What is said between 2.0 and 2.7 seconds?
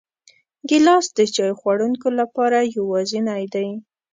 لپاره